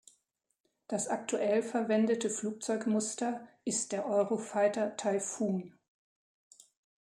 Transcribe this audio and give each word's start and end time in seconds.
Das 0.87 1.07
aktuell 1.09 1.61
verwendete 1.61 2.31
Flugzeugmuster 2.31 3.47
ist 3.65 3.91
der 3.91 4.07
Eurofighter 4.09 4.97
Typhoon. 4.97 5.77